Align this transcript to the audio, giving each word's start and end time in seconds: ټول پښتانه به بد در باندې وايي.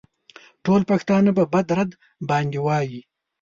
ټول 0.63 0.81
پښتانه 0.91 1.29
به 1.37 1.43
بد 1.53 1.65
در 1.69 1.79
باندې 2.29 2.59
وايي. 2.65 3.01